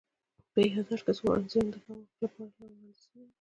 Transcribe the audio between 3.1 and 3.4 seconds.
وه